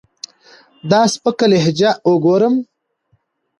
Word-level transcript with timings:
دا 0.89 1.01
سپکه 1.13 1.45
لهجه 1.51 1.89
اوګورم 2.05 2.55